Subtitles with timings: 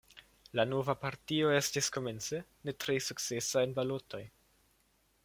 [0.59, 2.39] La nova partio estis komence
[2.71, 4.23] ne tre sukcesa en balotoj.